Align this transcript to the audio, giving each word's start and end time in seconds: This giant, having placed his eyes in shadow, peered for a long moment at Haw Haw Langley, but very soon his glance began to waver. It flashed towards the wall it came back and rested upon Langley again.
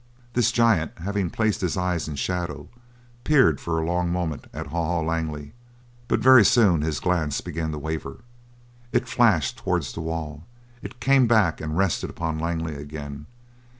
This 0.33 0.51
giant, 0.51 0.97
having 0.97 1.29
placed 1.29 1.61
his 1.61 1.77
eyes 1.77 2.07
in 2.07 2.15
shadow, 2.15 2.69
peered 3.23 3.61
for 3.61 3.77
a 3.77 3.85
long 3.85 4.11
moment 4.11 4.47
at 4.51 4.65
Haw 4.65 4.83
Haw 4.87 5.01
Langley, 5.01 5.53
but 6.07 6.19
very 6.21 6.43
soon 6.43 6.81
his 6.81 6.99
glance 6.99 7.39
began 7.39 7.71
to 7.71 7.77
waver. 7.77 8.21
It 8.91 9.07
flashed 9.07 9.57
towards 9.59 9.93
the 9.93 10.01
wall 10.01 10.43
it 10.81 10.99
came 10.99 11.27
back 11.27 11.61
and 11.61 11.77
rested 11.77 12.09
upon 12.09 12.39
Langley 12.39 12.73
again. 12.73 13.27